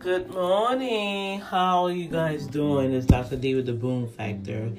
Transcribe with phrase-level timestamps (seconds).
[0.00, 1.40] Good morning.
[1.40, 2.94] How are you guys doing?
[2.94, 3.36] It's Dr.
[3.36, 4.72] D with the Boom Factor.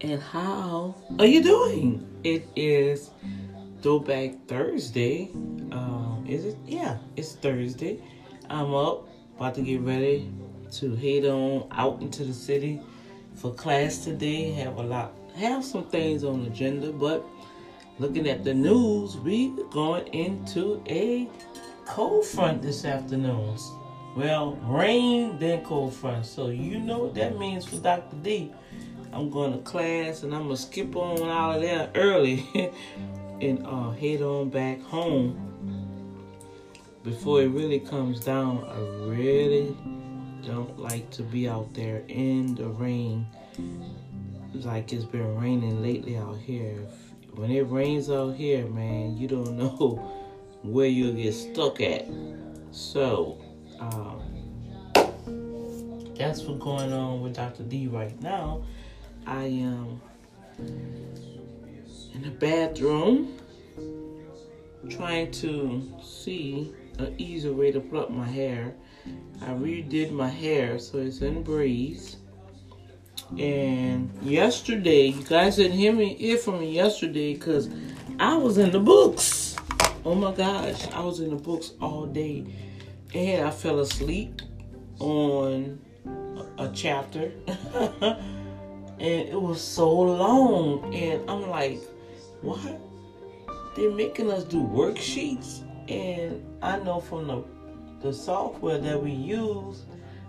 [0.00, 2.04] And how are you doing?
[2.24, 3.10] It is
[3.82, 5.30] Throwback Thursday.
[5.70, 6.56] Um, is it?
[6.66, 8.02] Yeah, it's Thursday.
[8.50, 9.06] I'm up,
[9.36, 10.28] about to get ready
[10.72, 12.82] to head on out into the city
[13.36, 14.50] for class today.
[14.54, 17.24] Have a lot, have some things on the agenda, but
[18.00, 21.28] looking at the news, we going into a
[21.86, 23.56] cold front this afternoon.
[24.16, 26.26] Well, rain, then cold front.
[26.26, 28.16] So you know what that means for Dr.
[28.22, 28.52] D.
[29.12, 32.48] I'm going to class and I'm going to skip on out of there early
[33.40, 35.40] and uh, head on back home
[37.02, 38.64] before it really comes down.
[38.64, 38.78] I
[39.08, 39.76] really
[40.46, 43.26] don't like to be out there in the rain
[44.62, 46.86] like it's been raining lately out here.
[47.34, 49.96] When it rains out here, man, you don't know
[50.62, 52.06] where you'll get stuck at.
[52.70, 53.38] So,
[53.80, 54.22] um,
[56.16, 57.64] that's what's going on with Dr.
[57.64, 58.62] D right now.
[59.26, 60.00] I am
[60.58, 63.36] in the bathroom
[64.88, 68.74] trying to see an easier way to pluck my hair.
[69.42, 72.16] I redid my hair so it's in braids.
[73.38, 77.68] And yesterday, you guys didn't hear me hear from me yesterday because
[78.20, 79.56] I was in the books.
[80.04, 82.46] Oh my gosh, I was in the books all day
[83.14, 84.42] and I fell asleep
[84.98, 85.78] on
[86.58, 87.32] a, chapter.
[87.46, 88.20] and
[88.98, 90.92] it was so long.
[90.94, 91.80] And I'm like,
[92.42, 92.80] what?
[93.76, 95.62] They're making us do worksheets.
[95.88, 97.44] And I know from the,
[98.00, 99.84] the software that we use,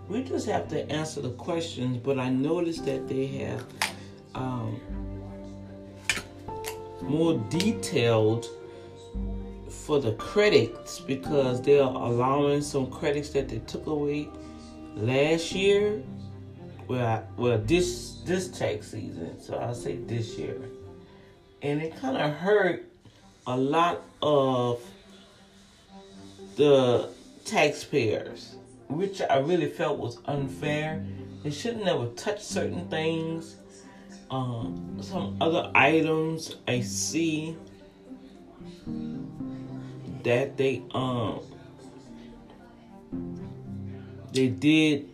[0.08, 1.98] we just have to answer the questions.
[1.98, 3.64] But I noticed that they have
[4.34, 4.80] um,
[7.02, 8.48] more detailed
[9.84, 14.28] for the credits because they're allowing some credits that they took away
[14.94, 16.02] last year.
[16.88, 20.56] Well, well, this this tax season, so I say this year,
[21.62, 22.84] and it kind of hurt
[23.46, 24.80] a lot of
[26.56, 27.08] the
[27.44, 28.56] taxpayers,
[28.88, 31.04] which I really felt was unfair.
[31.42, 33.56] They shouldn't never touch certain things.
[34.30, 37.56] Um, some other items I see
[40.26, 41.40] that they um
[44.32, 45.08] they did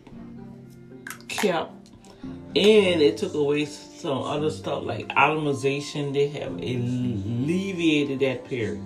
[1.27, 1.71] kept.
[2.55, 8.85] And it took away some other stuff like itemization they have alleviated that period.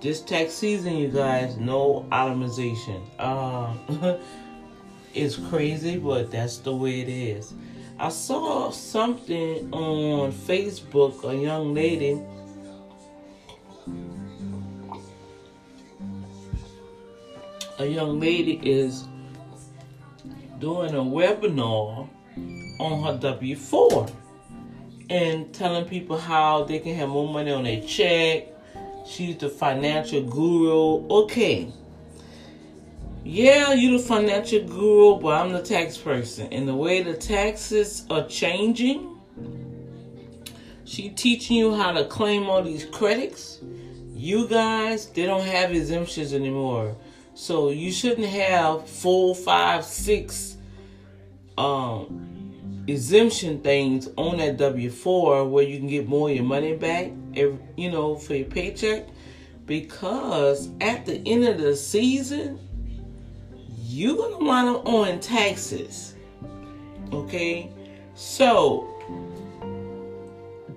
[0.00, 3.02] This tax season you guys no itemization.
[3.18, 4.18] Uh
[5.14, 7.52] it's crazy but that's the way it is.
[7.98, 12.20] I saw something on facebook a young lady
[17.78, 19.04] a young lady is
[20.58, 22.08] doing a webinar
[22.78, 24.06] on her W 4
[25.10, 28.48] and telling people how they can have more money on their check.
[29.06, 31.06] She's the financial guru.
[31.08, 31.72] Okay.
[33.24, 36.48] Yeah, you're the financial guru, but I'm the tax person.
[36.52, 39.16] And the way the taxes are changing,
[40.84, 43.60] she teaching you how to claim all these credits.
[44.14, 46.96] You guys, they don't have exemptions anymore.
[47.42, 50.58] So you shouldn't have four, five, six
[51.58, 56.76] um, exemption things on that W four where you can get more of your money
[56.76, 59.08] back, every, you know, for your paycheck.
[59.66, 62.60] Because at the end of the season,
[63.76, 66.14] you're gonna wind up on taxes.
[67.12, 67.72] Okay,
[68.14, 68.88] so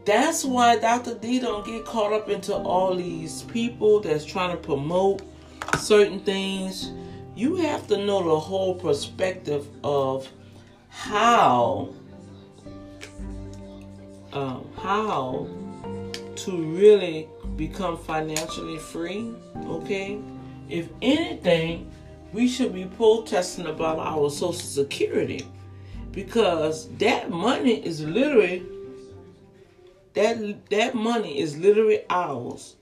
[0.04, 1.14] that's why Dr.
[1.14, 5.22] D don't get caught up into all these people that's trying to promote
[5.80, 6.92] certain things,
[7.36, 10.28] you have to know the whole perspective of
[10.90, 11.90] how
[14.34, 15.48] um, how
[16.36, 19.32] to really become financially free.
[19.66, 20.20] Okay,
[20.70, 21.92] if anything,
[22.34, 25.48] we should be protesting about our Social Security
[26.12, 28.64] because that money is literally
[30.14, 32.76] that that money is literally ours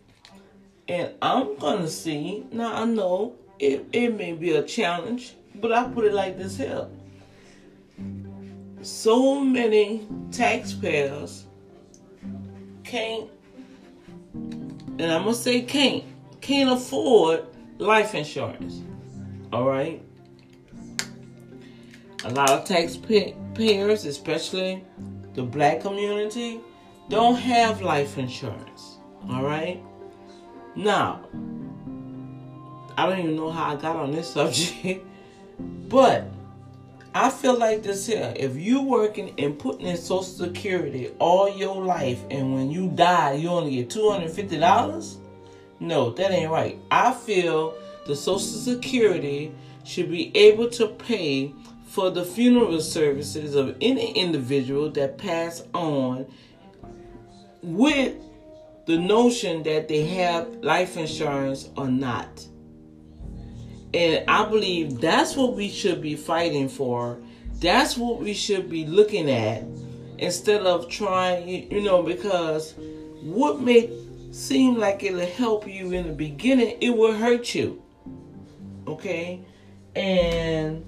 [0.88, 2.46] and I'm gonna see.
[2.52, 6.58] Now I know it, it may be a challenge, but I put it like this
[6.58, 6.88] here.
[8.82, 11.46] So many taxpayers
[12.84, 13.30] can't
[14.34, 16.04] and I'm gonna say can't
[16.42, 17.46] can't afford
[17.78, 18.82] life insurance.
[19.52, 20.02] All right.
[22.26, 24.84] A lot of taxpayers, especially
[25.34, 26.60] the black community,
[27.10, 28.98] don't have life insurance.
[29.30, 29.82] All right.
[30.76, 31.22] Now,
[32.98, 35.06] I don't even know how I got on this subject,
[35.90, 36.26] But
[37.14, 38.34] I feel like this here.
[38.36, 43.34] If you working and putting in Social Security all your life, and when you die,
[43.34, 45.20] you only get two hundred fifty dollars.
[45.80, 46.80] No, that ain't right.
[46.90, 47.76] I feel
[48.08, 49.54] the Social Security
[49.84, 51.54] should be able to pay
[51.86, 56.26] for the funeral services of any individual that pass on
[57.62, 58.16] with
[58.86, 62.46] the notion that they have life insurance or not.
[63.94, 67.20] And I believe that's what we should be fighting for.
[67.60, 69.64] That's what we should be looking at
[70.18, 72.74] instead of trying, you know, because
[73.22, 73.90] what may
[74.32, 77.82] seem like it'll help you in the beginning, it will hurt you.
[78.88, 79.46] Okay?
[79.96, 80.86] And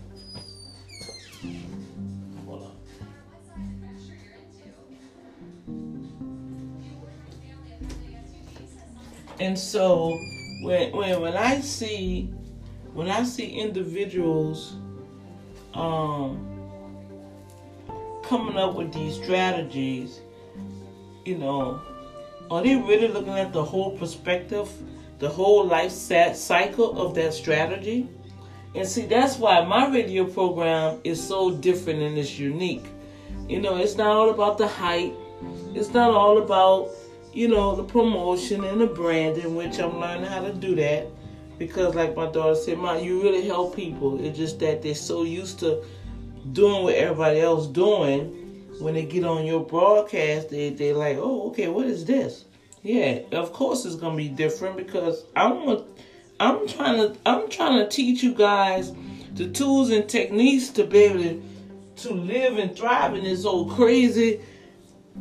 [9.40, 10.18] And so
[10.64, 12.34] when when when I see
[12.94, 14.76] when I see individuals
[15.74, 16.52] um
[18.24, 20.22] coming up with these strategies,
[21.26, 21.82] you know,
[22.50, 24.70] are they really looking at the whole perspective,
[25.20, 28.10] the whole life cycle of that strategy?
[28.74, 32.86] And see, that's why my radio program is so different and it's unique.
[33.48, 35.14] You know, it's not all about the hype.
[35.74, 36.90] It's not all about
[37.36, 41.06] you know, the promotion and the branding, which I'm learning how to do that.
[41.60, 44.24] Because, like my daughter said, Mom, you really help people.
[44.26, 45.84] It's just that they're so used to
[46.54, 48.42] doing what everybody else doing.
[48.80, 52.46] When they get on your broadcast, they they like, oh, okay, what is this?
[52.84, 55.86] Yeah, of course it's gonna be different because I'm a,
[56.40, 58.92] I'm trying to I'm trying to teach you guys
[59.34, 61.42] the tools and techniques to be able to,
[62.04, 64.42] to live and thrive in this old crazy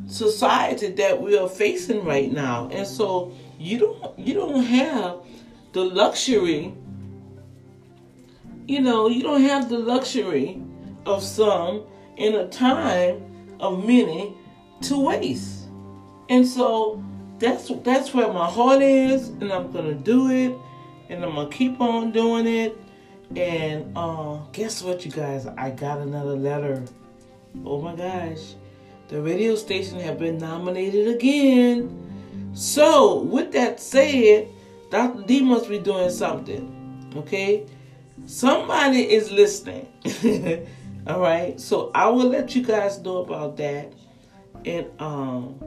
[0.06, 2.68] society that we are facing right now.
[2.72, 5.16] And so you don't you don't have
[5.72, 6.74] the luxury
[8.66, 10.62] you know, you don't have the luxury
[11.06, 11.84] of some
[12.16, 13.22] in a time
[13.60, 14.34] of many
[14.82, 15.66] to waste.
[16.28, 17.02] And so
[17.38, 20.56] that's that's where my heart is and I'm gonna do it
[21.10, 22.78] and I'm gonna keep on doing it.
[23.36, 25.46] And uh, guess what you guys?
[25.46, 26.84] I got another letter.
[27.64, 28.54] Oh my gosh.
[29.08, 32.52] The radio station have been nominated again.
[32.54, 34.48] So, with that said,
[34.90, 35.22] Dr.
[35.22, 37.12] D must be doing something.
[37.16, 37.66] Okay?
[38.26, 39.88] Somebody is listening.
[41.06, 41.60] All right?
[41.60, 43.92] So, I will let you guys know about that.
[44.64, 45.58] And um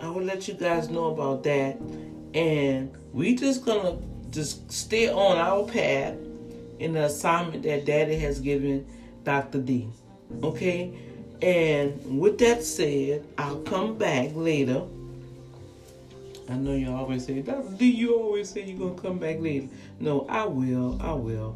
[0.00, 1.78] I will let you guys know about that.
[2.34, 3.98] And we just gonna
[4.30, 6.14] just stay on our path
[6.78, 8.86] in the assignment that Daddy has given
[9.22, 9.60] Dr.
[9.60, 9.88] D.
[10.42, 10.92] Okay?
[11.44, 14.82] And with that said, I'll come back later.
[16.48, 17.68] I know you always say, Dr.
[17.76, 19.68] D, you always say you're going to come back later.
[20.00, 20.98] No, I will.
[21.02, 21.54] I will.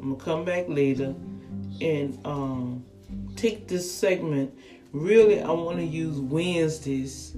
[0.00, 1.14] I'm going to come back later
[1.80, 2.84] and um,
[3.36, 4.52] take this segment.
[4.90, 7.36] Really, I want to use Wednesdays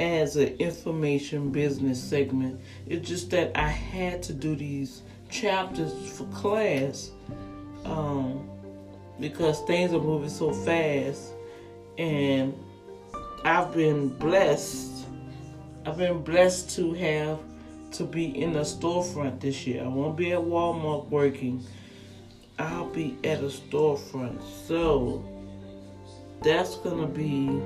[0.00, 2.60] as an information business segment.
[2.88, 7.12] It's just that I had to do these chapters for class.
[7.84, 8.57] Um,
[9.20, 11.32] because things are moving so fast
[11.98, 12.54] and
[13.44, 15.06] I've been blessed.
[15.86, 17.38] I've been blessed to have
[17.92, 19.84] to be in a storefront this year.
[19.84, 21.64] I won't be at Walmart working.
[22.58, 24.42] I'll be at a storefront.
[24.66, 25.24] So
[26.42, 27.60] that's gonna be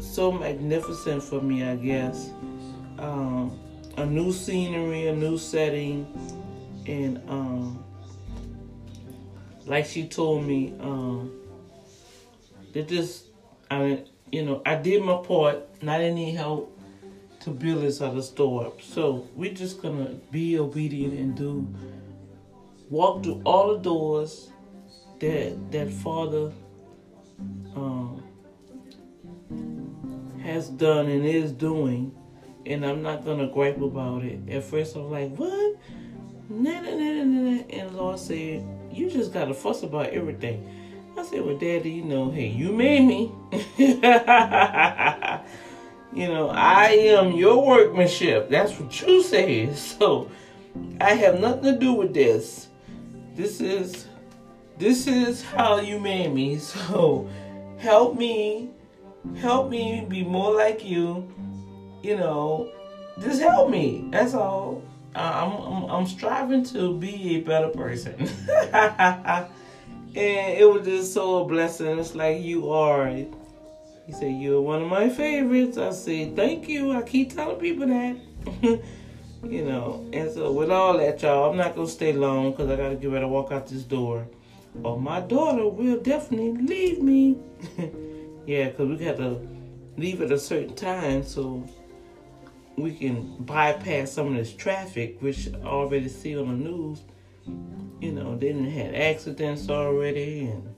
[0.00, 2.30] so magnificent for me, I guess.
[2.98, 3.58] Um,
[3.96, 6.06] a new scenery, a new setting,
[6.86, 7.84] and um,
[9.68, 11.30] like she told me, um,
[12.72, 13.24] that this,
[13.70, 16.74] I, you know, I did my part, and I didn't need help
[17.40, 18.82] to build this other store up.
[18.82, 21.68] So we're just gonna be obedient and do,
[22.90, 24.50] walk through all the doors
[25.20, 26.52] that that Father
[27.76, 28.22] um,
[30.42, 32.16] has done and is doing,
[32.64, 34.40] and I'm not gonna gripe about it.
[34.48, 35.76] At first, I'm like, what?
[36.48, 37.62] Nah, nah, nah, nah, nah.
[37.68, 38.66] And Lord said,
[38.98, 40.68] you just gotta fuss about everything.
[41.16, 43.32] I said, well, Daddy, you know, hey, you made me.
[43.76, 44.00] you
[46.28, 48.48] know, I am your workmanship.
[48.50, 49.74] That's what you say.
[49.74, 50.30] So
[51.00, 52.68] I have nothing to do with this.
[53.34, 54.06] This is
[54.78, 56.58] this is how you made me.
[56.58, 57.28] So
[57.78, 58.70] help me,
[59.36, 61.26] help me be more like you.
[62.02, 62.70] You know,
[63.20, 64.08] just help me.
[64.10, 64.82] That's all.
[65.14, 68.14] I'm, I'm, I'm striving to be a better person.
[68.72, 69.48] and
[70.14, 71.98] it was just so a blessing.
[71.98, 73.08] It's like you are.
[73.08, 73.26] He
[74.12, 75.78] said, You're one of my favorites.
[75.78, 76.92] I said, Thank you.
[76.92, 78.80] I keep telling people that.
[79.44, 82.74] You know, and so with all that, y'all, I'm not gonna stay long because I
[82.74, 84.26] gotta get ready to walk out this door.
[84.82, 87.38] Or my daughter will definitely leave me.
[88.46, 89.46] yeah, because we got to
[89.96, 91.68] leave at a certain time so
[92.78, 97.02] we can bypass some of this traffic, which already see on the news.
[98.00, 100.74] You know, they didn't had accidents already, and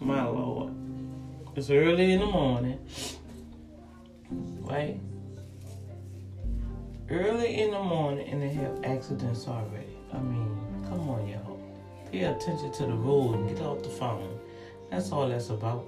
[0.00, 0.72] my lord,
[1.54, 2.78] it's early in the morning,
[4.60, 4.98] right?
[7.10, 9.96] Early in the morning, and they have accidents already.
[10.14, 11.60] I mean, come on, y'all.
[12.10, 14.38] Pay attention to the road and get off the phone.
[14.90, 15.84] That's all that's about.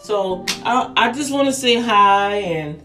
[0.00, 2.82] So I, I just want to say hi and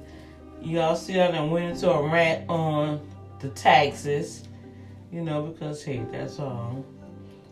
[0.63, 3.05] y'all see I done went into a rant on
[3.39, 4.48] the taxes,
[5.12, 6.86] you know, because hey, that's all.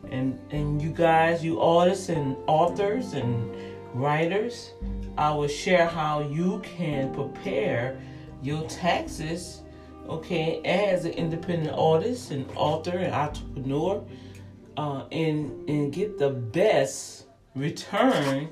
[0.10, 3.56] And and you guys, you artists and authors and
[3.94, 4.72] writers,
[5.18, 8.00] I will share how you can prepare
[8.42, 9.62] your taxes,
[10.08, 14.04] okay, as an independent artist and author and entrepreneur,
[14.78, 17.26] uh, and and get the best
[17.56, 18.50] return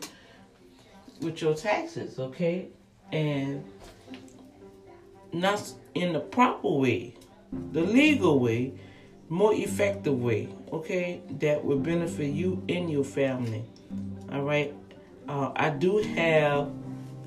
[1.22, 2.68] with your taxes, okay?
[3.12, 3.64] And
[5.34, 7.16] not in the proper way,
[7.72, 8.74] the legal way,
[9.30, 11.22] more effective way, okay?
[11.40, 13.64] That will benefit you and your family.
[14.32, 14.74] All right.
[15.28, 16.72] Uh, I do have,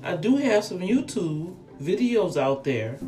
[0.03, 2.99] I do have some YouTube videos out there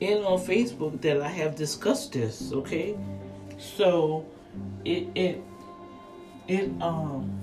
[0.00, 2.52] and on Facebook that I have discussed this.
[2.52, 2.96] Okay,
[3.58, 4.26] so
[4.84, 5.42] it it
[6.46, 7.37] it um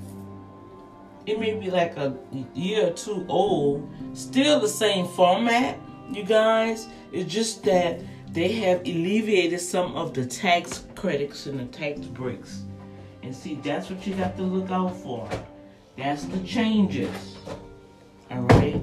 [1.25, 2.15] it may be like a
[2.53, 5.79] year or two old, still the same format,
[6.11, 6.87] you guys.
[7.11, 7.99] It's just that
[8.31, 12.63] they have alleviated some of the tax credits and the tax breaks.
[13.23, 15.27] And see, that's what you have to look out for.
[15.97, 17.37] That's the changes.
[18.31, 18.81] Alright?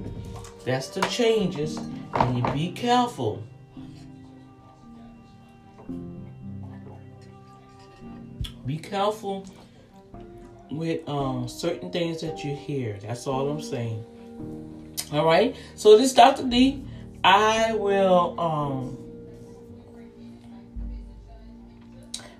[0.64, 1.78] That's the changes.
[2.14, 3.42] And you be careful.
[8.64, 9.44] Be careful
[10.76, 12.98] with um, certain things that you hear.
[13.02, 14.04] That's all I'm saying.
[15.12, 15.54] All right.
[15.76, 16.44] So this Dr.
[16.44, 16.82] D,
[17.22, 18.38] I will.
[18.40, 18.98] Um,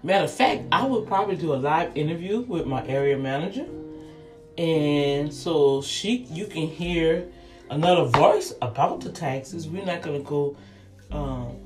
[0.02, 3.66] matter of fact, I would probably do a live interview with my area manager,
[4.58, 7.28] and so she, you can hear
[7.70, 9.68] another voice about the taxes.
[9.68, 10.56] We're not gonna go.
[11.10, 11.56] Um,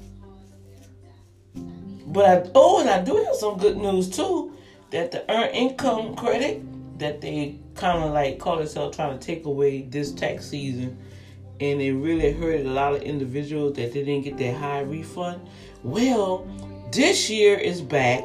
[2.08, 4.55] but I, oh, and I do have some good news too
[4.90, 6.62] that the earned income credit
[6.98, 10.96] that they kind of like call themselves trying to take away this tax season
[11.60, 15.40] and it really hurt a lot of individuals that they didn't get their high refund.
[15.82, 16.46] Well
[16.92, 18.24] this year is back.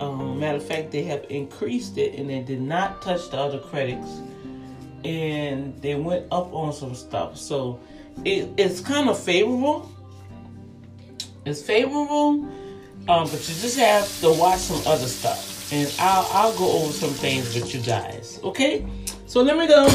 [0.00, 3.58] Um, matter of fact they have increased it and they did not touch the other
[3.58, 4.20] credits
[5.04, 7.36] and they went up on some stuff.
[7.36, 7.80] So
[8.24, 9.90] it, it's kind of favorable.
[11.44, 12.48] It's favorable
[13.08, 16.92] um, but you just have to watch some other stuff and I'll I'll go over
[16.92, 18.40] some things with you guys.
[18.42, 18.86] Okay?
[19.26, 19.86] So let me go.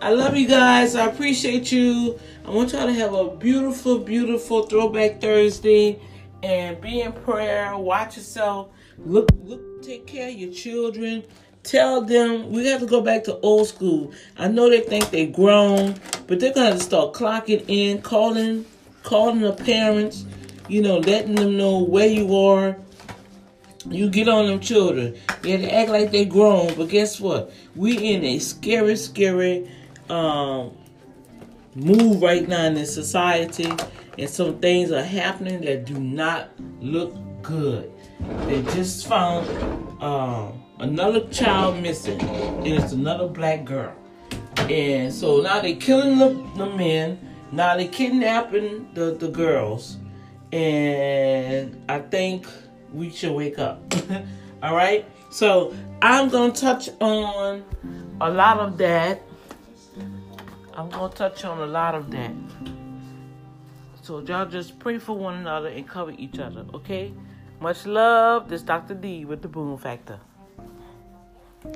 [0.00, 0.94] I love you guys.
[0.94, 2.18] I appreciate you.
[2.44, 6.00] I want y'all to have a beautiful, beautiful throwback Thursday
[6.42, 7.76] and be in prayer.
[7.76, 8.68] Watch yourself.
[8.98, 11.24] Look look take care of your children.
[11.62, 14.12] Tell them we got to go back to old school.
[14.38, 18.64] I know they think they're grown, but they're gonna start clocking in, calling
[19.02, 20.24] calling the parents,
[20.68, 22.76] you know, letting them know where you are
[23.90, 25.16] you get on them children.
[25.42, 27.52] Yeah, they act like they grown, but guess what?
[27.74, 29.70] We in a scary, scary
[30.08, 30.76] um,
[31.74, 33.70] move right now in this society,
[34.18, 36.50] and some things are happening that do not
[36.80, 37.92] look good.
[38.46, 39.46] They just found
[40.02, 43.94] um, another child missing, and it's another black girl.
[44.58, 47.18] And so now they killing the, the men.
[47.52, 49.98] Now they kidnapping the, the girls.
[50.50, 52.46] And I think
[52.92, 53.80] we should wake up.
[54.62, 55.06] All right?
[55.30, 57.64] So I'm going to touch on
[58.20, 59.22] a lot of that.
[60.74, 62.32] I'm going to touch on a lot of that.
[64.02, 67.12] So y'all just pray for one another and cover each other, okay?
[67.60, 68.48] Much love.
[68.48, 68.94] This Dr.
[68.94, 70.20] D with the Boom Factor.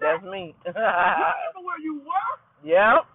[0.00, 0.54] That's me.
[0.66, 2.64] Remember where you were?
[2.64, 3.06] Yep.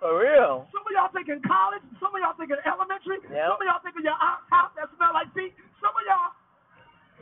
[0.00, 0.66] For real.
[1.06, 1.84] Some of y'all thinking college.
[2.02, 3.22] Some of y'all thinking elementary.
[3.30, 3.46] Yep.
[3.46, 5.54] Some of y'all thinking your aunt's house that smell like feet.
[5.78, 6.30] Some of y'all.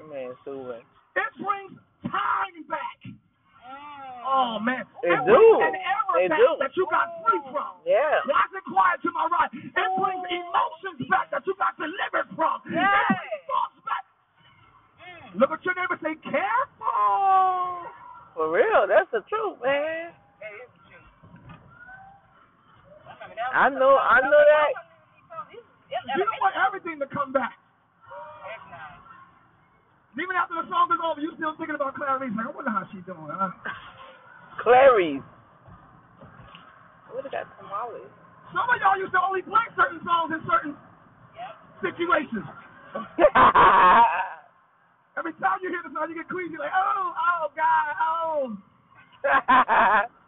[0.09, 1.77] Man, so It brings
[2.09, 2.99] time back.
[3.05, 4.21] Mm.
[4.25, 5.69] Oh man, It brings do.
[5.69, 6.51] an era It back do.
[6.65, 7.73] that you got free from.
[7.85, 8.25] Yeah.
[8.25, 9.53] Why is it quiet to my right?
[9.53, 12.65] It brings emotions back that you got delivered from.
[12.73, 12.89] Yeah.
[12.89, 14.05] It brings thoughts back.
[15.01, 15.41] Mm.
[15.45, 15.99] Look at your neighbor.
[16.01, 17.85] Say careful.
[18.33, 18.89] For real.
[18.89, 20.13] That's the truth, man.
[23.55, 24.73] I know, I know that.
[26.17, 27.57] You don't want everything to come back.
[30.15, 32.31] Even after the song is over, you still thinking about Clarice.
[32.39, 33.51] Like, I wonder how she's doing, huh?
[34.63, 35.27] Clarice.
[37.11, 38.11] What got tamales?
[38.55, 40.79] Some of y'all used to only play certain songs in certain
[41.83, 42.47] situations.
[45.19, 48.55] Every time you hear the song, you get queasy, like, oh, oh, God, oh.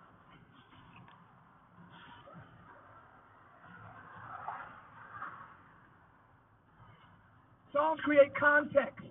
[7.76, 9.04] Songs create context.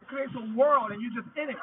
[0.00, 1.56] It creates a world, and you're just in it.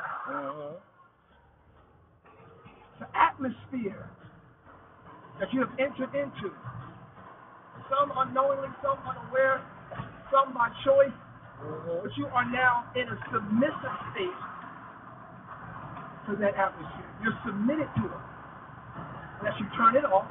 [2.93, 4.07] It's an atmosphere
[5.39, 6.53] that you have entered into.
[7.89, 9.61] Some unknowingly, some unaware,
[10.31, 11.11] some by choice,
[11.59, 12.03] Mhm.
[12.03, 14.37] but you are now in a submissive state
[16.27, 17.09] to that atmosphere.
[17.23, 18.21] You're submitted to it.
[19.39, 20.27] Unless you turn it off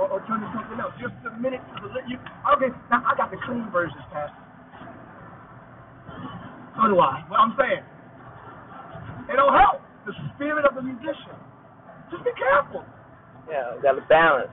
[0.00, 0.96] or, or turn to something else.
[0.98, 1.90] You're submitted to the.
[1.92, 2.16] li- You,
[2.56, 4.40] okay, now I got the clean versions, Pastor.
[6.76, 7.24] So do I.
[7.28, 7.84] What I'm saying.
[9.30, 9.82] It don't help.
[10.06, 11.36] The spirit of the musician.
[12.10, 12.84] Just be careful.
[13.48, 14.50] Yeah, got to balance.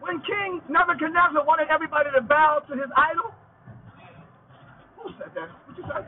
[0.00, 3.32] When King Nebuchadnezzar wanted everybody to bow to his idol,
[4.98, 5.48] who said that?
[5.66, 6.02] What you say?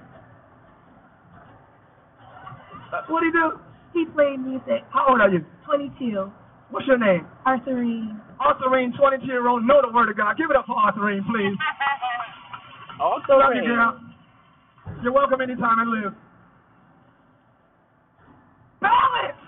[2.93, 3.59] Uh, what'd he do?
[3.95, 4.85] He played music.
[4.91, 5.45] How old are you?
[5.67, 6.33] 22.
[6.71, 7.27] What's your name?
[7.47, 8.21] Arthurine.
[8.41, 10.37] Arthurine, 22 year old, know the word of God.
[10.37, 11.57] Give it up for Arthurine, please.
[13.01, 14.01] Also, Love you, girl.
[15.03, 16.15] You're welcome anytime I live.
[18.81, 19.43] Balance!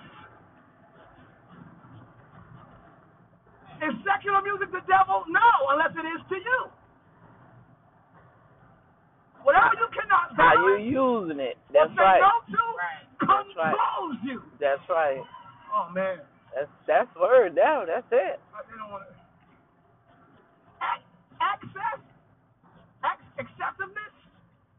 [3.87, 5.23] Is secular music the devil?
[5.31, 6.61] No, unless it is to you.
[9.45, 11.55] Whatever you cannot balance, how you using it?
[11.71, 12.19] That's what right.
[12.19, 12.63] they go to
[13.31, 13.75] That's right.
[13.79, 14.43] controls you.
[14.59, 15.23] That's right.
[15.71, 16.19] Oh, man.
[16.57, 17.87] That's that's word down.
[17.93, 18.41] That's it.
[21.41, 22.01] Access,
[23.05, 24.15] ac- excessiveness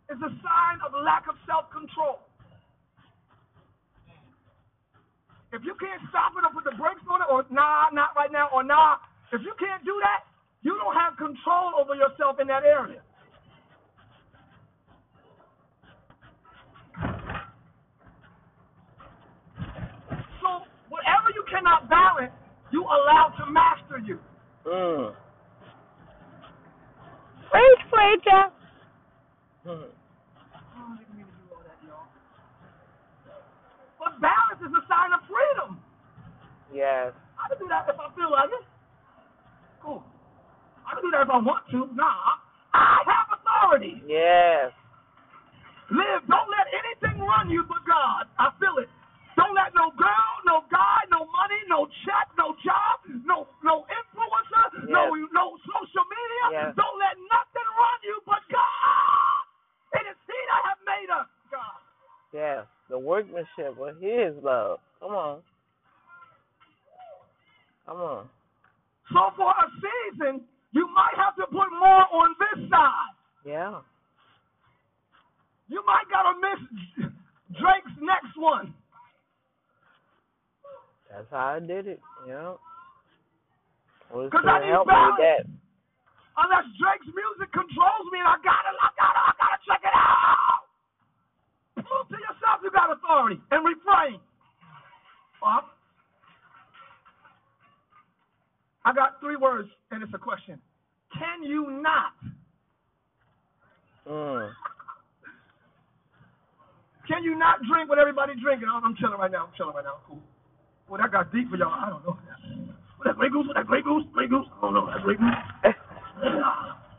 [0.09, 2.25] is a sign of lack of self control.
[5.53, 8.31] If you can't stop it or put the brakes on it, or nah, not right
[8.31, 8.97] now, or nah,
[9.31, 10.25] if you can't do that,
[10.63, 13.01] you don't have control over yourself in that area.
[20.41, 22.31] So, whatever you cannot balance,
[22.71, 24.19] you allow to master you.
[27.51, 28.51] Preach, preacher.
[29.63, 29.85] I
[30.99, 32.07] didn't mean to do all that, y'all.
[33.99, 35.79] But balance is a sign of freedom.
[36.73, 37.13] Yes.
[37.39, 38.65] I can do that if I feel like it.
[39.81, 40.03] Cool.
[40.85, 41.87] I can do that if I want to.
[41.95, 42.39] Nah,
[42.73, 44.03] I have authority.
[44.07, 44.71] Yes.
[45.91, 46.27] Live.
[46.27, 48.27] Don't let anything run you but God.
[48.39, 48.89] I feel it.
[49.37, 54.89] Don't let no girl, no guy, no money, no check, no job, no no influencer,
[54.89, 56.45] no no social media.
[56.57, 56.69] Yes.
[56.73, 59.41] Don't let nothing run you but God.
[60.01, 61.29] It is He that have made us.
[61.53, 61.79] God.
[62.33, 62.65] Yes.
[62.89, 64.81] The workmanship of His love.
[64.99, 65.39] Come on.
[67.85, 68.29] Come on.
[69.13, 70.41] So for a season,
[70.73, 73.13] you might have to put more on this side.
[73.45, 73.79] Yeah.
[75.69, 77.11] You might gotta miss
[77.59, 78.73] Drake's next one.
[81.17, 81.99] That's how I did it.
[82.27, 82.53] Yeah.
[84.13, 85.17] Holy 'Cause I need help me with balance.
[85.17, 85.45] that.
[86.37, 90.61] Unless Drake's music controls me and I gotta, I gotta, I gotta check it out.
[91.73, 94.21] Prove to yourself you got authority and refrain.
[95.41, 95.75] Up.
[98.85, 100.61] I got three words and it's a question.
[101.17, 102.13] Can you not?
[104.07, 104.53] Mm.
[107.07, 108.69] Can you not drink what everybody drinking?
[108.69, 109.45] I'm, I'm chilling right now.
[109.47, 109.97] I'm chilling right now.
[110.05, 110.21] Cool.
[110.89, 111.73] Well, that got deep for y'all.
[111.73, 112.17] I don't know.
[112.97, 113.47] What that Grey Goose?
[113.55, 114.03] That Grey Goose?
[114.13, 114.47] Grey Goose?
[114.57, 114.87] I don't know.
[114.87, 115.75] That Grey Goose?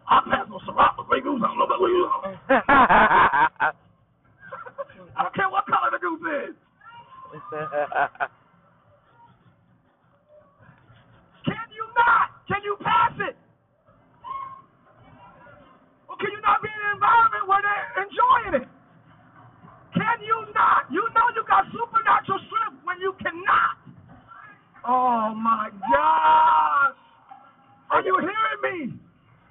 [0.09, 1.41] I'll pass on Ciroc with Grey Goose.
[1.45, 2.09] I don't know about Grey Goose.
[5.19, 6.55] I don't care what color the goose is.
[11.45, 12.31] Can you not?
[12.47, 13.37] Can you pass it?
[16.09, 18.69] Or can you not be in an environment where they're enjoying it?
[19.95, 20.87] Can you not?
[20.93, 23.77] You know you got supernatural strength when you cannot.
[24.87, 26.97] Oh my gosh.
[27.91, 28.97] Are you hearing me?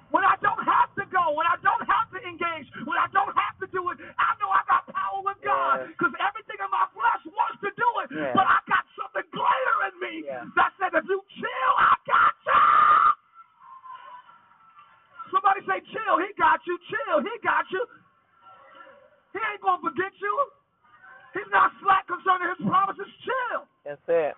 [0.08, 3.28] When I don't have to go, when I don't have to engage, when I don't
[3.36, 5.84] have to do it, I know I got power with God.
[5.84, 5.92] Yeah.
[5.92, 8.08] Because everything in my flesh wants to do it.
[8.16, 8.32] Yeah.
[8.32, 10.48] But I got something greater in me Yeah.
[10.56, 12.64] that said, if you chill, I got you.
[15.28, 16.16] Somebody say, chill.
[16.24, 16.80] He got you.
[16.88, 17.20] Chill.
[17.20, 17.84] He got you.
[19.36, 20.34] He ain't going to forget you.
[21.36, 23.12] He's not slack concerning his promises.
[23.28, 23.68] Chill.
[23.84, 24.32] That's it.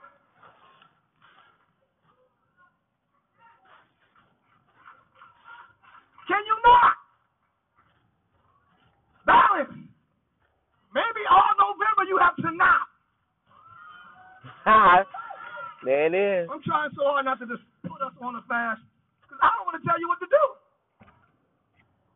[15.84, 16.46] there it is.
[16.46, 18.78] I'm trying so hard not to just put us on a fast
[19.26, 20.44] because I don't want to tell you what to do.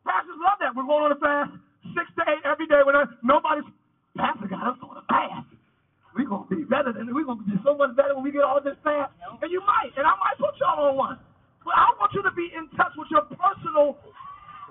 [0.07, 0.71] Pastors love that.
[0.71, 1.51] We're going on a fast
[1.91, 2.85] six to eight every day.
[2.87, 3.67] When nobody's
[4.15, 5.51] pastor got us on a fast.
[6.15, 8.57] We're gonna be better than we're gonna be so much better when we get all
[8.57, 9.13] this fast.
[9.45, 11.21] And you might, and I might put y'all on one.
[11.61, 14.01] But I want you to be in touch with your personal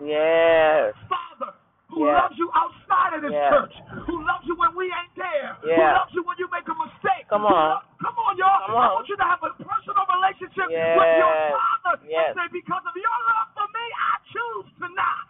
[0.03, 0.91] Yes.
[1.07, 1.55] Father
[1.87, 2.19] who Yes.
[2.19, 3.47] loves you outside of this Yes.
[3.55, 3.75] church,
[4.11, 5.95] who loves you when we ain't there, who Yeah.
[6.03, 7.29] loves you when you make a mistake.
[7.31, 7.71] Come who on.
[7.79, 8.67] lo- come on, y'all.
[8.67, 8.95] Come I on.
[8.99, 11.19] want you to have a personal relationship with Yes.
[11.23, 12.27] your Father Yes.
[12.27, 15.27] and say, because of your love for me, I choose to not.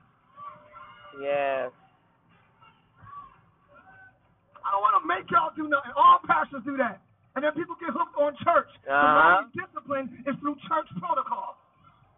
[1.20, 1.72] Yes.
[4.64, 5.92] I don't want to make y'all do nothing.
[5.92, 7.00] All pastors do that.
[7.36, 8.70] And then people get hooked on church.
[8.86, 9.12] So Uh-huh.
[9.12, 11.58] My only discipline is through church protocol.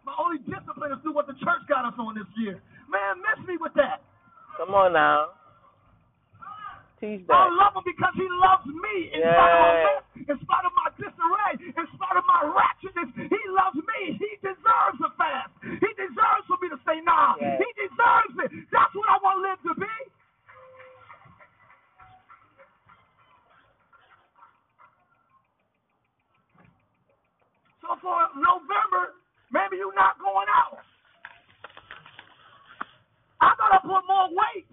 [0.05, 2.61] My only discipline is through what the church got us on this year.
[2.87, 4.01] Man, miss me with that.
[4.57, 5.29] Come on now.
[6.99, 7.51] Teach I that.
[7.51, 9.33] love him because he loves me in Yeah.
[9.33, 13.13] spite of my mess, in spite of my disarray, in spite of my ratchetness.
[13.29, 14.13] He loves me.
[14.17, 15.51] He deserves a fast.
[15.61, 17.35] He deserves for me to say nah.
[17.37, 17.57] Yeah.
[17.57, 18.69] He deserves it.
[18.71, 19.87] That's what I want Liv to be.
[27.81, 29.15] So for November,
[29.53, 30.83] maybe you're not going out.
[33.39, 34.67] I gotta put more weight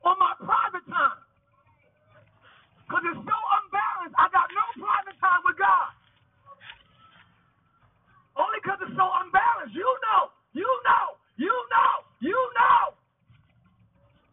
[0.00, 1.20] on my private time.
[2.88, 4.16] Because it's so unbalanced.
[4.16, 5.90] I got no private time with God.
[8.40, 9.74] Only because it's so unbalanced.
[9.76, 11.04] You know, you know,
[11.36, 12.94] you know, you know.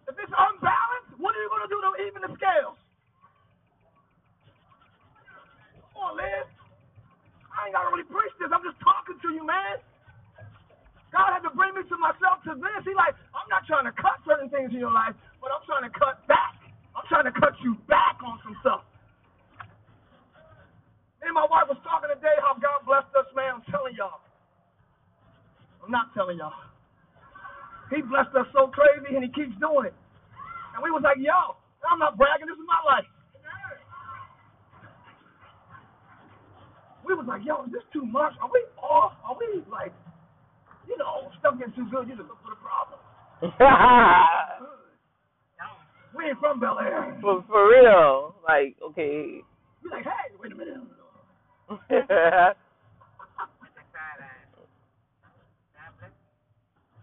[0.07, 2.77] If it's unbalanced, what are you to do to even the scales?
[5.91, 6.47] Come on, Liz.
[7.51, 8.51] I ain't got to really preach this.
[8.53, 9.81] I'm just talking to you, man.
[11.13, 12.81] God had to bring me to myself to this.
[12.81, 15.85] He like, I'm not trying to cut certain things in your life, but I'm trying
[15.85, 16.57] to cut back.
[16.97, 18.81] I'm trying to cut you back on some stuff.
[21.21, 23.61] Me and my wife was talking today how God blessed us, man.
[23.61, 24.25] I'm telling y'all.
[25.85, 26.57] I'm not telling y'all.
[27.93, 29.95] He blessed us so crazy and he keeps doing it.
[30.73, 33.07] And we was like, yo, I'm not bragging, this is my life.
[37.05, 38.33] We was like, yo, is this too much?
[38.41, 39.13] Are we off?
[39.27, 39.93] Are we like,
[40.87, 42.99] you know, stuff gets too good, you just look for the problem.
[46.13, 47.17] We ain't from Bel Air.
[47.21, 48.35] for for real.
[48.45, 49.41] Like, okay.
[49.81, 50.77] Be like, hey, wait a minute.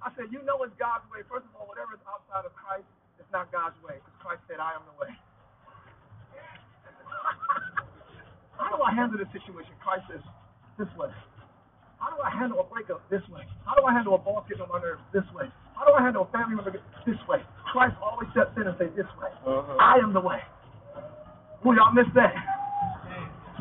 [0.00, 1.20] I said, you know it's God's way.
[1.28, 2.88] First of all, whatever is outside of Christ,
[3.20, 4.00] it's not God's way.
[4.00, 5.12] Because Christ said, I am the way.
[8.56, 9.76] How do I handle this situation?
[9.84, 10.24] Christ says,
[10.80, 11.12] this way.
[12.00, 13.04] How do I handle a breakup?
[13.12, 13.44] This way.
[13.68, 15.04] How do I handle a boss getting on my nerves?
[15.12, 15.46] This way.
[15.76, 16.72] How do I handle a family member?
[17.06, 17.44] This way.
[17.72, 19.30] Christ always steps in and says, this way.
[19.46, 19.76] Mhm.
[19.78, 20.42] I am the way.
[21.62, 22.34] Well, y'all missed that.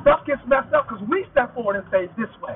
[0.01, 2.55] Stuff gets messed up because we step forward and say, this way.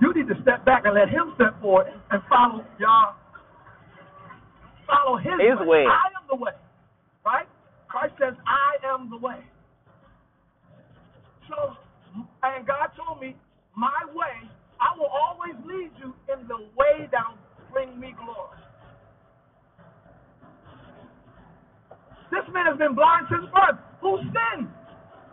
[0.00, 3.14] You need to step back and let him step forward and follow y'all.
[4.88, 5.84] Follow his, His way.
[5.86, 6.52] I am the way.
[7.24, 7.46] Right?
[7.88, 9.40] Christ says, I am the way.
[11.48, 11.76] So,
[12.42, 13.36] and God told me,
[13.76, 14.48] my way,
[14.84, 17.40] I will always lead you in the way that'll
[17.72, 18.60] bring me glory.
[22.30, 23.80] This man has been blind since birth.
[24.04, 24.68] Who sinned?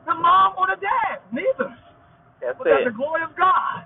[0.08, 1.22] The mom or the dad?
[1.34, 1.72] Neither.
[2.42, 3.86] That's But that the glory of God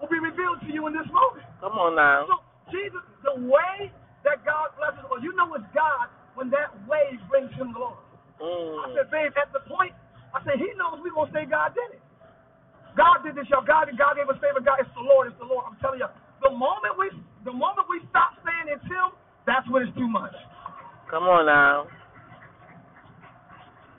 [0.00, 1.46] will be revealed to you in this moment.
[1.60, 2.26] Come on now.
[2.30, 2.36] So
[2.72, 3.92] Jesus, the way
[4.24, 8.00] that God blesses, or you know it's God when that way brings him glory.
[8.40, 8.94] I Mm.
[8.96, 9.94] said, babe, at the point,
[10.34, 12.03] I said, he knows we're going to say God did it.
[12.94, 13.66] God did this, y'all.
[13.66, 14.62] God, God gave us favor.
[14.62, 15.26] God, it's the Lord.
[15.26, 15.66] It's the Lord.
[15.66, 16.06] I'm telling you,
[16.42, 17.10] the moment we,
[17.42, 19.14] the moment we stop saying it's him,
[19.46, 20.34] that's when it's too much.
[21.10, 21.90] Come on now.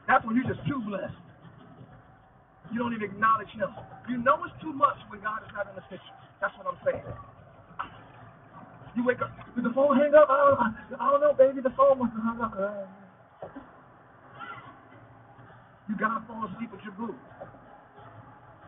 [0.08, 1.18] That's when you're just too blessed.
[2.72, 3.70] You don't even acknowledge him.
[4.10, 6.16] You know it's too much when God is not in the picture.
[6.42, 7.04] That's what I'm saying.
[8.96, 10.30] You wake up, did the phone hang up?
[10.30, 11.60] I don't, I don't know, baby.
[11.60, 12.90] The phone must have hung up.
[15.90, 17.14] You gotta fall asleep with your boo.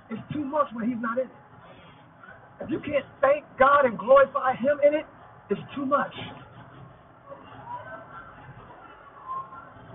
[0.10, 1.36] It's too much when he's not in it.
[2.62, 5.06] If you can't thank God and glorify him in it,
[5.50, 6.14] it's too much.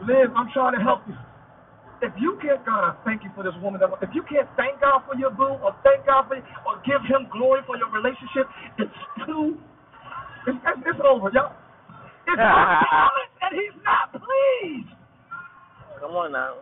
[0.07, 1.15] Liv, I'm trying to help you.
[2.03, 3.81] If you can't, God, I thank you for this woman.
[4.03, 7.31] If you can't thank God for your boo, or thank God for, or give Him
[7.31, 9.55] glory for your relationship, it's too.
[10.49, 11.55] It's, it's, it's over, y'all.
[12.27, 14.91] It's unbalanced, and He's not pleased.
[16.01, 16.59] Come on now.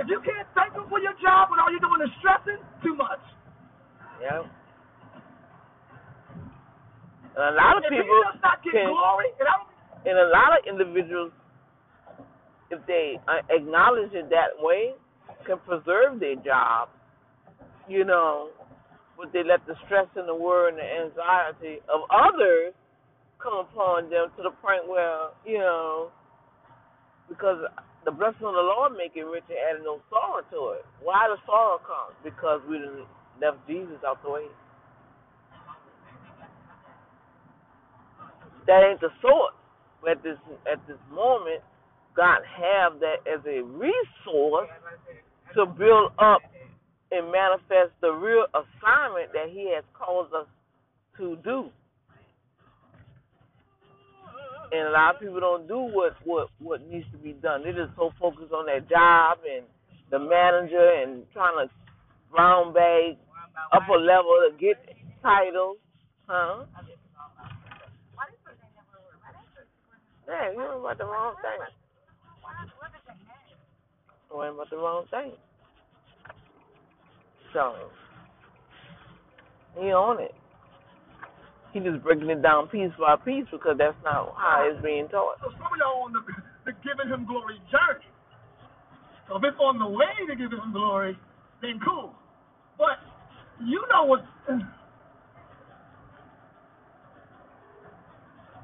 [0.00, 2.96] If you can't thank Him for your job, and all you're doing is stressing, too
[2.96, 3.20] much.
[4.16, 4.48] Yeah.
[7.36, 8.20] And a lot of if people
[8.72, 9.68] can, glory, and I don't.
[10.08, 11.32] and a lot of individuals,
[12.70, 13.20] if they
[13.52, 14.96] acknowledge it that way,
[15.46, 16.88] can preserve their job,
[17.88, 18.50] you know,
[19.16, 22.72] but they let the stress and the worry and the anxiety of others
[23.42, 26.10] come upon them to the point where, you know,
[27.28, 27.58] because
[28.04, 30.84] the blessing of the Lord make it rich and adding no sorrow to it.
[31.02, 32.16] Why the sorrow comes?
[32.24, 33.04] Because we didn't
[33.40, 34.46] left Jesus out the way.
[38.66, 39.54] That ain't the source.
[40.00, 40.38] But at this
[40.70, 41.60] at this moment,
[42.16, 44.70] God have that as a resource
[45.54, 46.40] to build up
[47.12, 50.46] and manifest the real assignment that He has called us
[51.18, 51.68] to do.
[54.72, 57.62] And a lot of people don't do what what what needs to be done.
[57.64, 59.66] They're just so focused on their job and
[60.10, 61.72] the manager and trying to
[62.30, 63.18] brown bag
[63.72, 64.76] upper level to get
[65.22, 65.76] titles,
[66.26, 66.64] huh?
[70.28, 71.58] Yeah, you know about the wrong thing.
[74.32, 75.32] Worrying about the wrong thing.
[77.52, 77.74] So
[79.74, 80.34] he on it.
[81.72, 85.38] He just breaking it down piece by piece because that's not how it's being taught.
[85.38, 86.20] So some of y'all on the,
[86.66, 88.06] the giving him glory journey.
[89.28, 91.16] So if it's on the way to giving him glory,
[91.62, 92.10] then cool.
[92.76, 92.98] But
[93.62, 94.26] you know what?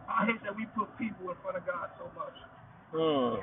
[0.08, 2.34] I hate that we put people in front of God so much.
[2.90, 3.38] Hmm.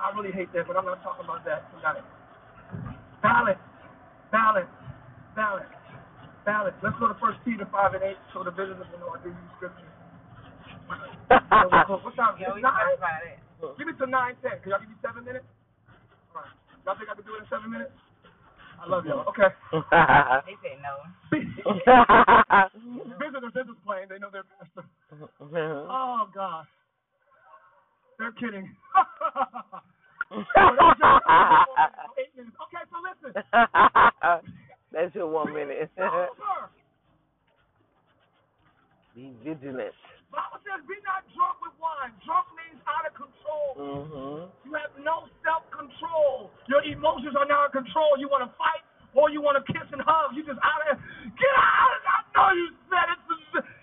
[0.00, 2.02] I really hate that, but I'm not talking about that tonight.
[3.22, 3.60] Balance,
[4.32, 4.70] balance,
[5.36, 5.70] balance,
[6.44, 6.76] balance.
[6.82, 9.32] Let's go to First Peter five and eight, so the visitors will know I give
[9.34, 9.88] you scripture.
[11.32, 12.36] what time?
[12.38, 12.72] Yeah, It's nine.
[12.76, 13.38] talked about it.
[13.78, 14.58] Give me to nine ten.
[14.62, 15.46] Can y'all give me seven minutes?
[16.34, 16.50] All right.
[16.84, 17.94] Y'all think I can do it in seven minutes?
[18.82, 19.24] I love y'all.
[19.30, 19.48] Okay.
[20.42, 20.98] They said no.
[23.22, 24.08] Visitors, they're playing.
[24.10, 24.82] They know their pastor.
[25.40, 26.66] Oh God.
[28.18, 28.68] They're kidding.
[30.32, 30.42] Oh,
[32.36, 32.56] minutes.
[32.64, 33.32] Okay, so listen.
[34.92, 35.90] That's your one minute.
[39.16, 39.92] Be vigilant.
[40.32, 43.68] Bible says, "Be not drunk with wine." Drunk means out of control.
[43.76, 44.48] Mm-hmm.
[44.68, 46.48] You have no self-control.
[46.68, 48.16] Your emotions are not in control.
[48.16, 48.80] You want to fight
[49.12, 50.32] or you want to kiss and hug.
[50.32, 50.96] You just out of
[51.36, 51.92] get out.
[51.92, 52.00] of.
[52.08, 53.20] I know you said it.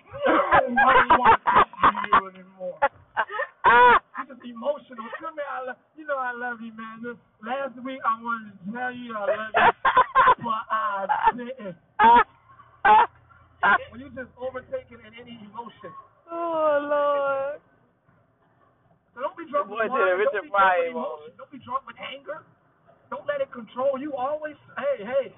[0.09, 2.81] No, I don't want to to you anymore.
[4.29, 5.09] Just emotional.
[5.17, 7.01] Come here, I you know I love you, man.
[7.41, 9.73] Last week I wanted to tell you I love you,
[10.45, 11.75] but I didn't.
[13.91, 15.91] When you just overtaken in any emotion.
[16.31, 17.59] oh Lord.
[19.17, 19.97] So don't be drunk with wine.
[19.97, 21.33] Don't be drunk with emotion.
[21.35, 22.39] Don't be drunk with anger.
[23.09, 24.13] Don't let it control you.
[24.13, 25.33] Always, hey, hey,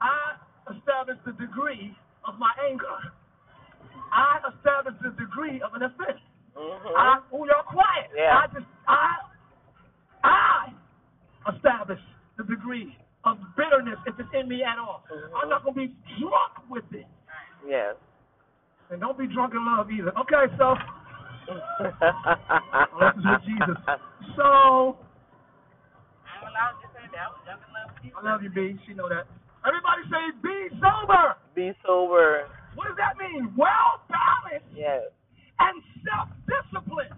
[0.00, 0.40] I
[0.72, 1.92] establish the degree
[2.26, 3.12] of my anger.
[4.10, 6.24] I establish the degree of an offense.
[6.58, 6.96] Mm-hmm.
[6.96, 8.10] I, oh, y'all quiet.
[8.16, 8.34] Yeah.
[8.34, 9.14] I just, I,
[10.24, 12.00] I establish
[12.36, 15.04] the degree of bitterness if it's in me at all.
[15.10, 15.30] Mhm.
[15.42, 17.06] I'm not gonna be drunk with it,
[17.66, 17.96] Yes.
[18.90, 20.12] and don't be drunk in love either.
[20.18, 20.76] Okay, so
[21.48, 23.76] this is with Jesus.
[24.36, 24.96] So
[26.28, 27.26] I'm allowed to say that.
[27.26, 28.12] I was drunk in love with you.
[28.16, 28.78] I love you, B.
[28.86, 29.26] She know that.
[29.66, 31.36] Everybody say be sober.
[31.54, 32.48] Be sober.
[32.74, 33.52] What does that mean?
[33.56, 35.10] Well balanced Yes.
[35.58, 37.10] and self discipline.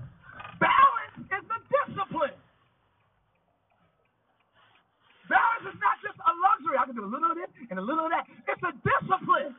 [0.59, 2.33] Balance is the discipline.
[5.31, 6.75] Balance is not just a luxury.
[6.75, 8.27] I can do a little of this and a little of that.
[8.51, 9.55] It's a discipline.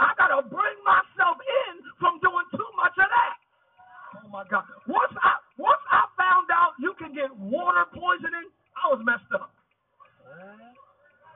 [0.00, 3.34] I gotta bring myself in from doing too much of that.
[4.24, 4.64] Oh my God!
[4.88, 8.48] Once I once I found out you can get water poisoning,
[8.80, 9.52] I was messed up.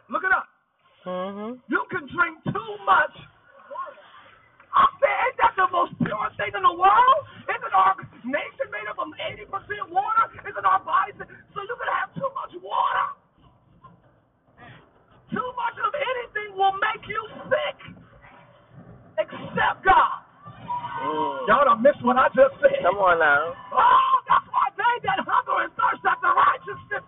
[0.09, 0.47] Look it up.
[1.05, 1.59] Mm-hmm.
[1.69, 3.13] You can drink too much.
[4.73, 7.19] I said, ain't that the most pure thing in the world?
[7.45, 7.93] Isn't our
[8.25, 9.53] nation made up of 80%
[9.93, 10.25] water?
[10.49, 11.21] Isn't our bodies?
[11.53, 13.07] So you can have too much water.
[15.29, 17.21] Too much of anything will make you
[17.53, 17.79] sick.
[19.21, 20.25] Except God.
[21.05, 21.53] Mm.
[21.53, 22.81] Y'all done missed what I just said.
[22.81, 23.53] Come on now.
[23.77, 27.05] Oh, that's why they that hunger and thirst after righteousness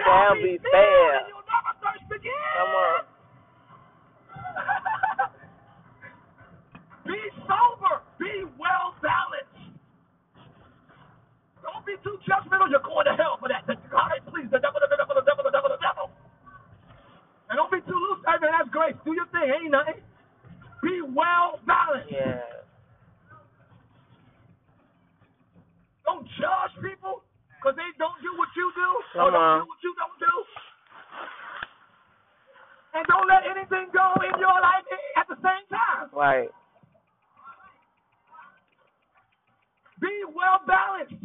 [0.00, 1.12] shall, Shall be filled, fed.
[1.12, 2.52] and you'll never thirst again.
[2.56, 3.00] Come on.
[7.08, 7.94] be sober.
[8.20, 9.58] Be well balanced.
[11.64, 12.70] Don't be too judgmental.
[12.70, 13.66] You're going to hell for that.
[13.66, 16.06] God, please, the devil, the devil, the devil, the devil, the devil.
[17.50, 18.22] And don't be too loose.
[18.22, 18.94] Hey, man, that's grace.
[19.04, 19.50] Do your thing.
[19.50, 19.98] Ain't nothing.
[20.82, 22.10] Be well balanced.
[22.10, 22.42] Yes.
[26.06, 27.22] Don't judge people
[27.58, 28.88] because they don't do what you do
[29.22, 29.58] or Come don't on.
[29.62, 30.34] do what you don't do.
[32.98, 34.82] And don't let anything go in your life
[35.16, 36.10] at the same time.
[36.10, 36.50] Right.
[40.02, 41.22] Be well balanced.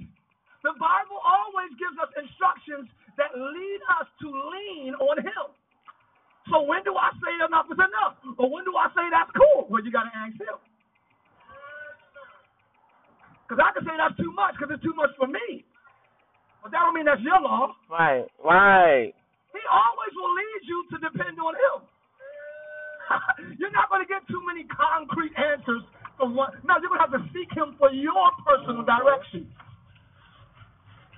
[0.62, 2.86] The Bible always gives us instructions
[3.17, 5.46] that lead us to lean on him.
[6.52, 8.20] So when do I say enough is enough?
[8.40, 9.68] Or when do I say that's cool?
[9.72, 10.60] Well, you got to ask him.
[13.48, 15.63] Because I can say that's too much because it's too much for me.
[16.60, 17.72] But that don't mean that's your law.
[17.88, 19.16] Right, right.
[19.56, 21.78] He always will lead you to depend on him.
[23.60, 25.80] you're not going to get too many concrete answers
[26.20, 26.52] from one.
[26.68, 29.48] No, you're going to have to seek him for your personal direction.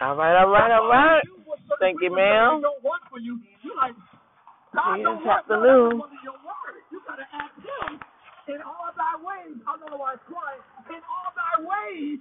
[0.01, 1.23] All right, all right, all right.
[1.79, 2.61] Thank you, ma'am.
[2.61, 3.39] Don't work for you.
[3.63, 3.93] You like
[4.73, 5.89] God you don't this work no, afternoon.
[5.99, 6.79] that's under your word.
[6.91, 7.99] You got to ask him
[8.55, 9.57] in all thy ways.
[9.67, 10.61] I don't know why it's quiet.
[10.89, 12.19] In all thy ways.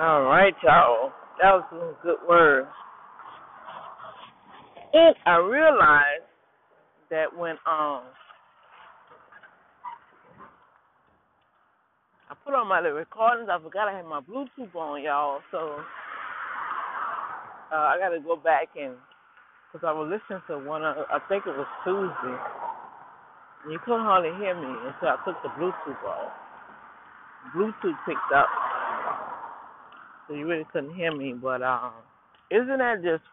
[0.00, 1.12] All right, y'all.
[1.42, 2.68] That was some good words.
[4.92, 6.26] And I realized
[7.10, 8.02] that when um
[12.30, 15.40] I put on my little recordings, I forgot I had my Bluetooth on, y'all.
[15.50, 15.80] So
[17.72, 18.94] uh, I got to go back and
[19.72, 20.84] because I was listening to one.
[20.84, 22.38] Of, I think it was Tuesday.
[23.64, 26.32] And you couldn't hardly hear me until I took the Bluetooth off.
[27.56, 28.46] Bluetooth picked up
[30.28, 31.32] so you really couldn't hear me.
[31.32, 31.92] But um,
[32.50, 33.24] isn't that just,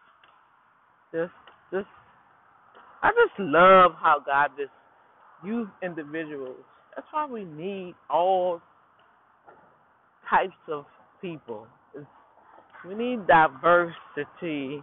[1.12, 1.32] just,
[1.70, 1.88] just?
[3.02, 4.72] I just love how God just
[5.44, 6.56] use individuals.
[6.94, 8.60] That's why we need all
[10.32, 10.84] types of
[11.20, 11.66] people.
[11.94, 12.06] It's,
[12.88, 14.82] we need diversity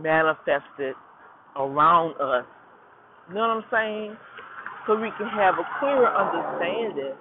[0.00, 0.96] manifested
[1.56, 2.48] around us.
[3.28, 4.16] You know what I'm saying?
[4.86, 7.12] So we can have a clearer understanding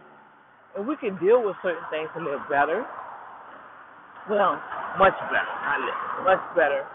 [0.77, 2.85] and we can deal with certain things a little better.
[4.29, 4.55] Well,
[4.97, 6.87] much better, not little, much better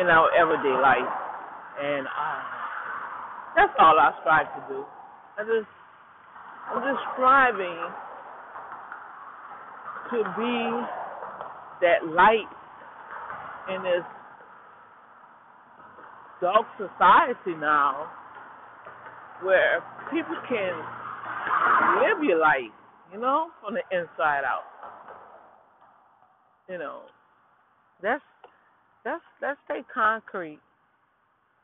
[0.00, 1.12] in our everyday life.
[1.82, 2.42] And uh,
[3.56, 4.84] that's all I strive to do.
[5.36, 5.68] I just,
[6.72, 7.76] I'm just striving
[10.12, 10.56] to be
[11.80, 12.48] that light
[13.74, 14.04] in this
[16.40, 18.06] dark society now
[19.42, 20.74] where people can
[22.02, 22.72] live your life,
[23.12, 24.64] you know, from the inside out.
[26.68, 27.00] You know,
[28.02, 28.22] that's
[29.04, 30.60] that's let's stay concrete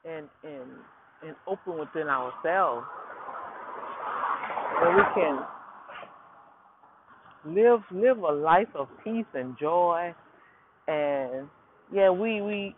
[0.04, 0.70] and and
[1.26, 2.86] and open within ourselves,
[4.80, 5.40] where we can
[7.54, 10.14] live live a life of peace and joy,
[10.86, 11.48] and
[11.92, 12.74] yeah, we we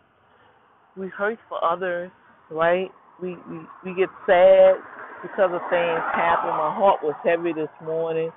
[0.97, 2.11] we hurt for others,
[2.49, 2.89] right?
[3.21, 4.75] We we we get sad
[5.21, 6.49] because of things happen.
[6.49, 8.31] My heart was heavy this morning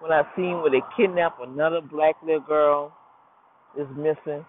[0.00, 2.92] when I seen where they kidnapped another black little girl
[3.78, 4.44] is missing.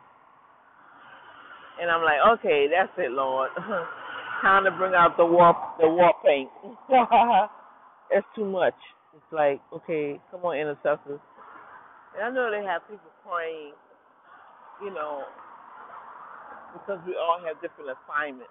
[1.82, 3.50] And I'm like, okay, that's it, Lord.
[4.42, 6.50] Time to bring out the war the war paint.
[8.12, 8.74] it's too much.
[9.20, 11.20] It's like, okay, come on, intercessors.
[12.16, 13.74] And I know they have people praying,
[14.82, 15.24] you know,
[16.72, 18.48] because we all have different assignments.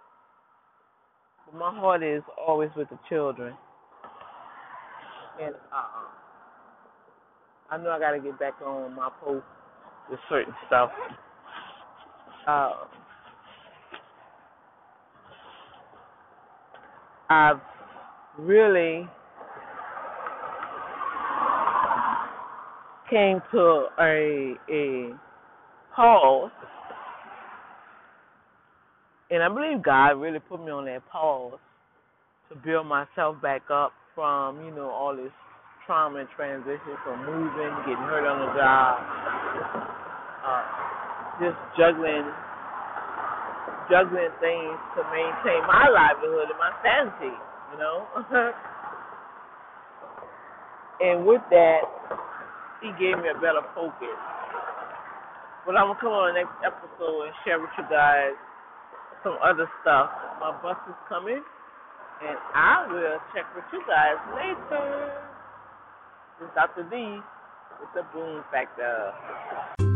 [1.47, 3.55] But my heart is always with the children.
[5.41, 6.05] And uh,
[7.71, 9.47] I know I got to get back on my post
[10.11, 10.91] with certain stuff.
[12.47, 12.73] Uh,
[17.31, 17.61] I've
[18.39, 19.09] really
[23.11, 25.11] came to a a
[25.95, 26.51] pause,
[29.31, 31.59] and I believe God really put me on that pause
[32.49, 35.33] to build myself back up from you know all this
[35.87, 39.01] trauma and transition from moving, getting hurt on the job,
[40.45, 40.65] uh,
[41.41, 42.29] just juggling
[43.89, 47.33] juggling things to maintain my livelihood and my sanity,
[47.73, 48.05] you know.
[51.01, 51.98] and with that,
[52.81, 54.19] he gave me a better focus.
[55.67, 58.35] But I'm gonna come on the next episode and share with you guys
[59.23, 60.11] some other stuff.
[60.41, 61.43] My bus is coming,
[62.23, 65.13] and I will check with you guys later.
[66.39, 66.87] This is Dr.
[66.89, 67.21] D
[67.81, 69.88] with the Boom Factor.